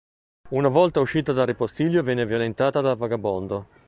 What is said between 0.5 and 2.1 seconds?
volta uscita dal ripostiglio